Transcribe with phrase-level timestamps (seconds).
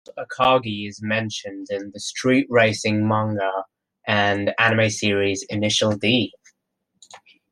[0.17, 3.65] Mount Akagi is mentioned in the street racing manga
[4.07, 6.33] and anime series "Initial D".